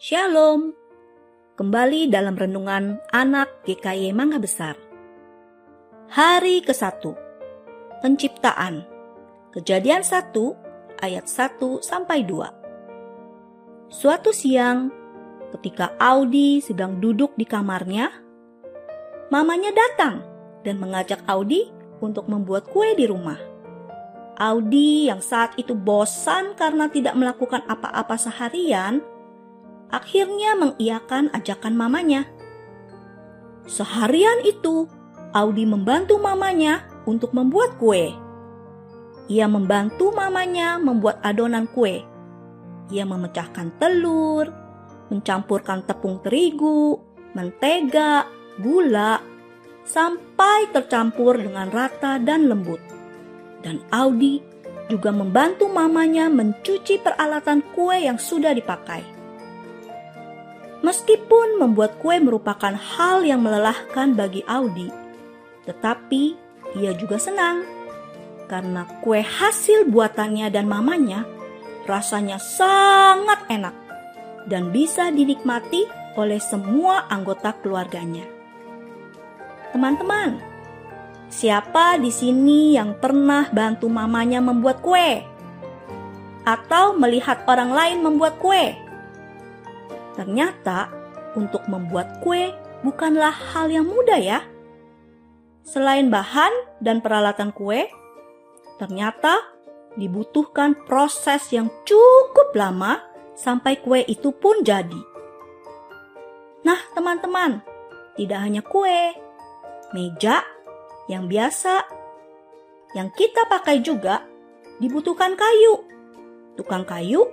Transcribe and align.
Shalom. 0.00 0.72
Kembali 1.60 2.08
dalam 2.08 2.32
renungan 2.32 3.04
anak 3.12 3.68
GKY 3.68 4.16
Mangga 4.16 4.40
Besar. 4.40 4.72
Hari 6.08 6.64
ke-1. 6.64 7.04
Penciptaan. 8.00 8.80
Kejadian 9.52 10.00
1 10.00 11.04
ayat 11.04 11.28
1 11.28 11.84
sampai 11.84 12.24
2. 12.24 13.92
Suatu 13.92 14.32
siang, 14.32 14.88
ketika 15.52 15.92
Audi 16.00 16.64
sedang 16.64 16.96
duduk 16.96 17.36
di 17.36 17.44
kamarnya, 17.44 18.08
mamanya 19.28 19.68
datang 19.68 20.24
dan 20.64 20.80
mengajak 20.80 21.20
Audi 21.28 21.68
untuk 22.00 22.24
membuat 22.24 22.72
kue 22.72 22.96
di 22.96 23.04
rumah. 23.04 23.36
Audi 24.40 25.12
yang 25.12 25.20
saat 25.20 25.60
itu 25.60 25.76
bosan 25.76 26.56
karena 26.56 26.88
tidak 26.88 27.12
melakukan 27.20 27.60
apa-apa 27.68 28.16
seharian, 28.16 29.04
akhirnya 29.90 30.56
mengiyakan 30.56 31.30
ajakan 31.34 31.74
mamanya. 31.74 32.26
Seharian 33.66 34.42
itu, 34.42 34.86
Audi 35.30 35.62
membantu 35.62 36.18
mamanya 36.18 36.82
untuk 37.06 37.30
membuat 37.30 37.78
kue. 37.78 38.10
Ia 39.30 39.46
membantu 39.46 40.10
mamanya 40.10 40.82
membuat 40.82 41.22
adonan 41.22 41.70
kue. 41.70 42.02
Ia 42.90 43.06
memecahkan 43.06 43.78
telur, 43.78 44.50
mencampurkan 45.06 45.86
tepung 45.86 46.18
terigu, 46.18 46.98
mentega, 47.38 48.26
gula, 48.58 49.22
sampai 49.86 50.70
tercampur 50.74 51.38
dengan 51.38 51.70
rata 51.70 52.18
dan 52.18 52.50
lembut. 52.50 52.82
Dan 53.62 53.82
Audi 53.94 54.42
juga 54.90 55.14
membantu 55.14 55.70
mamanya 55.70 56.26
mencuci 56.26 56.98
peralatan 56.98 57.62
kue 57.70 58.02
yang 58.02 58.18
sudah 58.18 58.50
dipakai. 58.50 59.19
Meskipun 60.80 61.60
membuat 61.60 62.00
kue 62.00 62.16
merupakan 62.16 62.72
hal 62.72 63.20
yang 63.20 63.44
melelahkan 63.44 64.16
bagi 64.16 64.40
Audi, 64.48 64.88
tetapi 65.68 66.34
ia 66.80 66.96
juga 66.96 67.20
senang 67.20 67.66
karena 68.50 68.82
kue 69.04 69.22
hasil 69.22 69.86
buatannya 69.86 70.50
dan 70.50 70.66
mamanya 70.66 71.22
rasanya 71.86 72.42
sangat 72.42 73.46
enak 73.46 73.74
dan 74.50 74.74
bisa 74.74 75.12
dinikmati 75.14 75.86
oleh 76.18 76.42
semua 76.42 77.06
anggota 77.06 77.54
keluarganya. 77.62 78.26
Teman-teman, 79.70 80.42
siapa 81.30 81.94
di 82.02 82.10
sini 82.10 82.74
yang 82.74 82.98
pernah 82.98 83.46
bantu 83.54 83.86
mamanya 83.86 84.42
membuat 84.42 84.82
kue? 84.82 85.22
Atau 86.42 86.98
melihat 86.98 87.46
orang 87.46 87.70
lain 87.70 87.98
membuat 88.02 88.42
kue? 88.42 88.74
Ternyata 90.14 90.90
untuk 91.38 91.66
membuat 91.70 92.20
kue 92.24 92.50
bukanlah 92.82 93.32
hal 93.32 93.70
yang 93.70 93.86
mudah 93.86 94.18
ya. 94.18 94.40
Selain 95.62 96.08
bahan 96.08 96.80
dan 96.82 97.04
peralatan 97.04 97.52
kue, 97.52 97.86
ternyata 98.80 99.38
dibutuhkan 99.94 100.74
proses 100.88 101.52
yang 101.52 101.68
cukup 101.84 102.54
lama 102.56 102.98
sampai 103.36 103.78
kue 103.78 104.02
itu 104.08 104.32
pun 104.34 104.64
jadi. 104.64 105.02
Nah, 106.64 106.80
teman-teman, 106.92 107.62
tidak 108.16 108.40
hanya 108.40 108.62
kue, 108.64 109.14
meja 109.92 110.42
yang 111.08 111.26
biasa 111.26 112.00
yang 112.94 113.10
kita 113.14 113.46
pakai 113.46 113.82
juga 113.82 114.26
dibutuhkan 114.82 115.38
kayu, 115.38 115.86
tukang 116.58 116.82
kayu, 116.82 117.30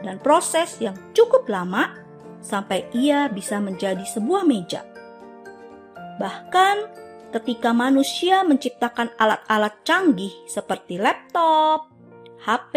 dan 0.00 0.20
proses 0.20 0.80
yang 0.80 0.96
cukup 1.12 1.48
lama 1.48 2.05
sampai 2.40 2.88
ia 2.96 3.28
bisa 3.30 3.58
menjadi 3.58 4.02
sebuah 4.02 4.42
meja. 4.46 4.84
Bahkan 6.16 6.76
ketika 7.36 7.76
manusia 7.76 8.40
menciptakan 8.46 9.12
alat-alat 9.20 9.84
canggih 9.84 10.32
seperti 10.48 10.96
laptop, 10.96 11.92
HP, 12.46 12.74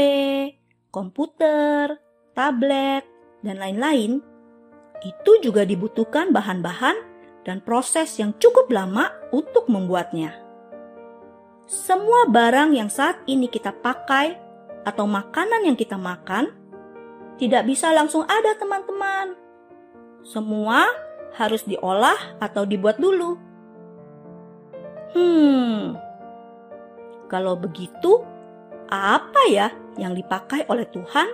komputer, 0.91 1.95
tablet, 2.35 3.05
dan 3.45 3.55
lain-lain, 3.61 4.19
itu 4.99 5.31
juga 5.39 5.63
dibutuhkan 5.63 6.35
bahan-bahan 6.35 6.97
dan 7.47 7.63
proses 7.63 8.19
yang 8.19 8.35
cukup 8.35 8.67
lama 8.67 9.15
untuk 9.31 9.71
membuatnya. 9.71 10.35
Semua 11.69 12.27
barang 12.27 12.75
yang 12.75 12.89
saat 12.89 13.23
ini 13.29 13.47
kita 13.47 13.71
pakai 13.71 14.35
atau 14.83 15.05
makanan 15.05 15.69
yang 15.69 15.77
kita 15.77 15.95
makan 15.95 16.49
tidak 17.39 17.63
bisa 17.63 17.93
langsung 17.95 18.27
ada, 18.27 18.57
teman-teman. 18.59 19.48
Semua 20.23 20.85
harus 21.35 21.63
diolah 21.63 22.39
atau 22.41 22.67
dibuat 22.67 22.99
dulu. 22.99 23.39
Hmm, 25.15 25.97
kalau 27.29 27.53
begitu, 27.53 28.25
apa 28.89 29.41
ya 29.53 29.69
yang 30.01 30.17
dipakai 30.17 30.65
oleh 30.65 30.89
Tuhan 30.89 31.29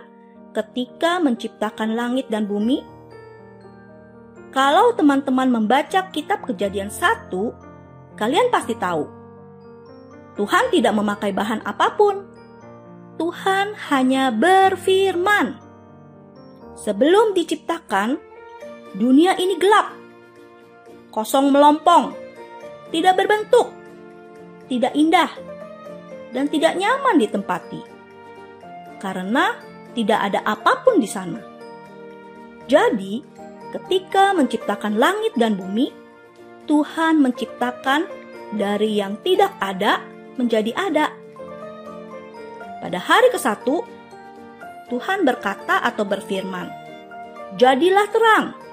ketika 0.51 1.23
menciptakan 1.23 1.95
langit 1.95 2.27
dan 2.27 2.47
bumi? 2.47 2.83
Kalau 4.51 4.95
teman-teman 4.95 5.51
membaca 5.51 6.07
kitab 6.11 6.47
kejadian 6.47 6.87
satu, 6.87 7.51
kalian 8.15 8.47
pasti 8.51 8.75
tahu. 8.75 9.07
Tuhan 10.35 10.71
tidak 10.71 10.95
memakai 10.95 11.31
bahan 11.31 11.63
apa 11.63 11.95
pun. 11.95 12.27
Tuhan 13.15 13.75
hanya 13.91 14.31
berfirman. 14.35 15.59
Sebelum 16.75 17.31
diciptakan, 17.31 18.19
dunia 18.95 19.35
ini 19.35 19.59
gelap, 19.59 19.91
kosong 21.11 21.51
melompong, 21.51 22.15
tidak 22.95 23.19
berbentuk, 23.19 23.71
tidak 24.71 24.95
indah, 24.95 25.31
dan 26.31 26.47
tidak 26.47 26.79
nyaman 26.79 27.19
ditempati. 27.19 27.81
Karena 28.99 29.55
tidak 29.95 30.19
ada 30.31 30.39
apa 30.47 30.83
pun 30.83 30.99
di 30.99 31.07
sana. 31.07 31.39
Jadi, 32.65 33.21
ketika 33.75 34.33
menciptakan 34.33 34.97
langit 34.97 35.35
dan 35.37 35.59
bumi, 35.59 35.91
Tuhan 36.65 37.21
menciptakan 37.21 38.09
dari 38.55 38.97
yang 38.97 39.19
tidak 39.21 39.53
ada 39.61 40.01
menjadi 40.39 40.73
ada. 40.73 41.13
Pada 42.81 42.99
hari 42.99 43.29
ke-1, 43.31 43.65
Tuhan 44.89 45.25
berkata 45.25 45.81
atau 45.81 46.05
berfirman, 46.05 46.67
"Jadilah 47.57 48.07
terang." 48.09 48.64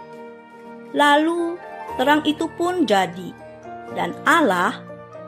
Lalu 0.92 1.56
terang 1.96 2.24
itu 2.28 2.48
pun 2.52 2.84
jadi, 2.84 3.32
dan 3.96 4.12
Allah 4.28 4.80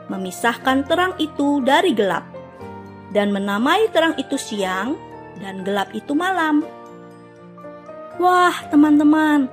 memisahkan 0.09 0.85
terang 0.85 1.13
itu 1.17 1.61
dari 1.65 1.93
gelap, 1.97 2.25
dan 3.13 3.33
menamai 3.33 3.89
terang 3.89 4.13
itu 4.21 4.37
siang, 4.37 4.93
dan 5.41 5.65
gelap 5.65 5.89
itu 5.97 6.13
malam. 6.13 6.61
Wah, 8.21 8.55
teman-teman, 8.71 9.49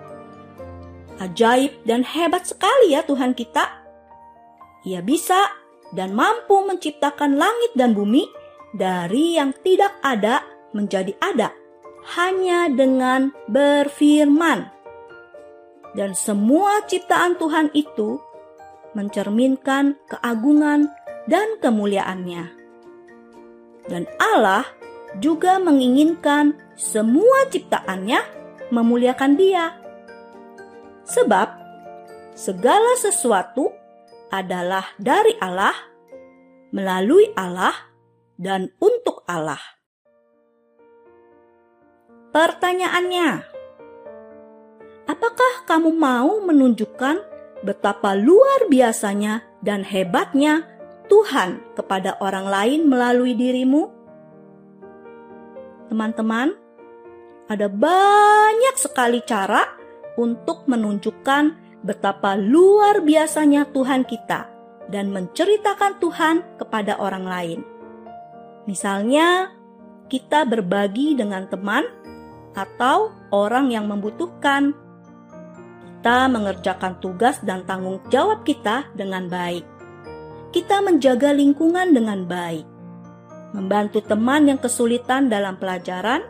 ajaib 1.19 1.83
dan 1.85 2.07
hebat 2.07 2.47
sekali 2.47 2.95
ya 2.95 3.03
Tuhan 3.03 3.33
kita. 3.33 3.83
Ia 4.83 5.01
bisa 5.03 5.39
dan 5.93 6.17
mampu 6.17 6.65
menciptakan 6.65 7.37
langit 7.37 7.73
dan 7.77 7.93
bumi 7.93 8.27
dari 8.73 9.37
yang 9.37 9.53
tidak 9.61 9.93
ada 10.01 10.43
menjadi 10.73 11.13
ada 11.21 11.53
hanya 12.17 12.67
dengan 12.73 13.31
berfirman 13.47 14.72
dan 15.93 16.17
semua 16.17 16.85
ciptaan 16.89 17.37
Tuhan 17.37 17.69
itu 17.77 18.17
mencerminkan 18.97 19.97
keagungan 20.09 20.89
dan 21.29 21.61
kemuliaannya. 21.61 22.45
Dan 23.89 24.09
Allah 24.21 24.65
juga 25.21 25.61
menginginkan 25.61 26.57
semua 26.79 27.49
ciptaannya 27.53 28.21
memuliakan 28.73 29.33
Dia. 29.37 29.77
Sebab 31.05 31.49
segala 32.33 32.97
sesuatu 32.97 33.69
adalah 34.33 34.97
dari 34.97 35.37
Allah, 35.37 35.77
melalui 36.73 37.29
Allah, 37.37 37.75
dan 38.41 38.73
untuk 38.81 39.21
Allah. 39.29 39.61
Pertanyaannya, 42.33 43.52
Apakah 45.07 45.67
kamu 45.67 45.91
mau 45.95 46.39
menunjukkan 46.43 47.17
betapa 47.63 48.15
luar 48.15 48.67
biasanya 48.71 49.43
dan 49.63 49.83
hebatnya 49.83 50.67
Tuhan 51.11 51.63
kepada 51.75 52.19
orang 52.23 52.47
lain 52.47 52.81
melalui 52.87 53.35
dirimu? 53.35 53.91
Teman-teman, 55.91 56.57
ada 57.51 57.69
banyak 57.69 58.77
sekali 58.81 59.21
cara 59.27 59.67
untuk 60.17 60.65
menunjukkan 60.71 61.59
betapa 61.83 62.39
luar 62.39 63.03
biasanya 63.03 63.69
Tuhan 63.75 64.07
kita 64.09 64.49
dan 64.89 65.11
menceritakan 65.11 65.99
Tuhan 65.99 66.37
kepada 66.57 66.97
orang 66.97 67.25
lain. 67.27 67.61
Misalnya, 68.65 69.51
kita 70.07 70.47
berbagi 70.47 71.19
dengan 71.19 71.49
teman 71.51 71.83
atau 72.53 73.11
orang 73.33 73.73
yang 73.73 73.89
membutuhkan. 73.89 74.77
Kita 76.03 76.27
mengerjakan 76.27 76.99
tugas 76.99 77.39
dan 77.47 77.63
tanggung 77.63 78.03
jawab 78.11 78.43
kita 78.43 78.91
dengan 78.91 79.31
baik. 79.31 79.63
Kita 80.51 80.83
menjaga 80.83 81.31
lingkungan 81.31 81.95
dengan 81.95 82.27
baik, 82.27 82.67
membantu 83.55 84.03
teman 84.03 84.51
yang 84.51 84.59
kesulitan 84.59 85.31
dalam 85.31 85.63
pelajaran, 85.63 86.27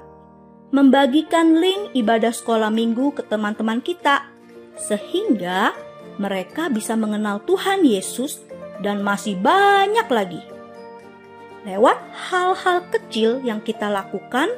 membagikan 0.76 1.56
link 1.56 1.96
ibadah 1.96 2.36
sekolah 2.36 2.68
minggu 2.68 3.16
ke 3.16 3.24
teman-teman 3.24 3.80
kita, 3.80 4.28
sehingga 4.76 5.72
mereka 6.20 6.68
bisa 6.68 6.92
mengenal 6.92 7.40
Tuhan 7.48 7.80
Yesus 7.80 8.44
dan 8.84 9.00
masih 9.00 9.40
banyak 9.40 10.04
lagi. 10.12 10.44
Lewat 11.64 11.96
hal-hal 12.28 12.92
kecil 12.92 13.40
yang 13.40 13.64
kita 13.64 13.88
lakukan, 13.88 14.52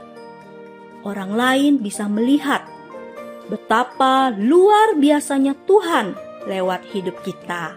orang 1.06 1.38
lain 1.38 1.78
bisa 1.78 2.10
melihat 2.10 2.73
betapa 3.48 4.32
luar 4.32 4.96
biasanya 4.96 5.52
Tuhan 5.68 6.16
lewat 6.48 6.84
hidup 6.92 7.20
kita. 7.24 7.76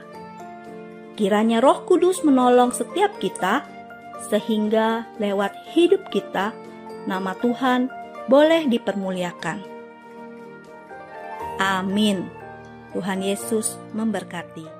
Kiranya 1.18 1.58
Roh 1.64 1.82
Kudus 1.88 2.22
menolong 2.22 2.70
setiap 2.70 3.18
kita, 3.18 3.66
sehingga 4.30 5.10
lewat 5.18 5.54
hidup 5.74 6.14
kita, 6.14 6.54
nama 7.10 7.34
Tuhan 7.42 7.90
boleh 8.30 8.70
dipermuliakan. 8.70 9.66
Amin. 11.58 12.30
Tuhan 12.94 13.26
Yesus 13.26 13.82
memberkati. 13.98 14.77